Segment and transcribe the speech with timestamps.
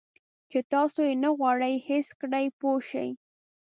[0.49, 3.09] چې تاسو یې نه غواړئ حس کړئ پوه شوې!.